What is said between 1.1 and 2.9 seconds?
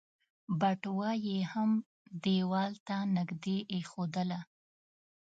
يې هم ديوال